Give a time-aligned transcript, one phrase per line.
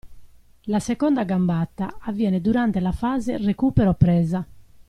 [0.63, 4.43] La seconda gambata avviene durante la fase recupero-presa.